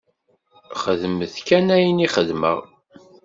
[0.81, 2.57] Xedmet kan ayen i xedmeɣ!